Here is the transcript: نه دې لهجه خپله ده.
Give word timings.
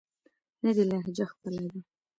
نه 0.63 0.71
دې 0.75 0.83
لهجه 0.89 1.25
خپله 1.31 1.61
ده. 1.71 1.79